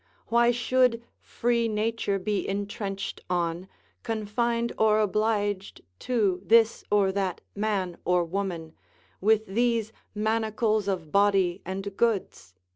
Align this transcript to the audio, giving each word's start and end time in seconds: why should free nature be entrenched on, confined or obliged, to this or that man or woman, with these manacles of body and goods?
why 0.29 0.49
should 0.49 1.03
free 1.19 1.67
nature 1.67 2.17
be 2.17 2.47
entrenched 2.47 3.21
on, 3.29 3.67
confined 4.01 4.73
or 4.79 4.99
obliged, 4.99 5.81
to 5.99 6.41
this 6.43 6.83
or 6.89 7.11
that 7.11 7.39
man 7.53 7.95
or 8.03 8.23
woman, 8.25 8.73
with 9.19 9.45
these 9.45 9.93
manacles 10.15 10.87
of 10.87 11.11
body 11.11 11.61
and 11.67 11.95
goods? 11.97 12.55